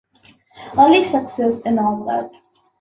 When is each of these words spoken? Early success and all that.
Early 0.79 1.03
success 1.03 1.61
and 1.63 1.77
all 1.79 2.05
that. 2.05 2.31